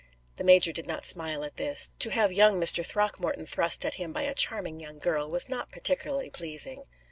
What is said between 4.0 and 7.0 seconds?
him by a charming young girl was not particularly pleasing.